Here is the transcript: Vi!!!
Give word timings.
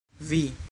Vi!!! 0.19 0.51